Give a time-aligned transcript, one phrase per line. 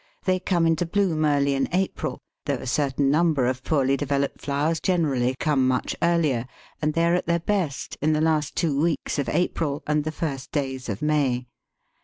[0.23, 2.17] They come into bloom early in April,
[2.47, 6.47] though a certain number of poorly developed flowers generally come much earlier,
[6.81, 10.11] and they are at their best in the last two weeks of April and the
[10.11, 11.45] first days of May.